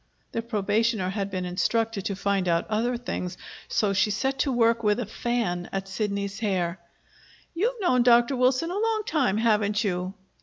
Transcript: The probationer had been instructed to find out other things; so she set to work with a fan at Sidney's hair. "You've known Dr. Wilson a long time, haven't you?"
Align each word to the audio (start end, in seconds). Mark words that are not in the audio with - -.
The 0.31 0.41
probationer 0.41 1.09
had 1.11 1.29
been 1.29 1.45
instructed 1.45 2.05
to 2.05 2.15
find 2.15 2.47
out 2.47 2.65
other 2.69 2.97
things; 2.97 3.37
so 3.67 3.93
she 3.93 4.09
set 4.09 4.39
to 4.39 4.51
work 4.51 4.81
with 4.81 4.99
a 4.99 5.05
fan 5.05 5.69
at 5.71 5.87
Sidney's 5.87 6.39
hair. 6.39 6.79
"You've 7.53 7.79
known 7.81 8.01
Dr. 8.01 8.35
Wilson 8.35 8.71
a 8.71 8.79
long 8.79 9.03
time, 9.05 9.37
haven't 9.37 9.83
you?" 9.83 10.15